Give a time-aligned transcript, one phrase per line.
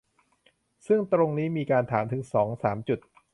[0.87, 2.99] ซึ่งตรงนี้มีการถามถึงสองสามจุด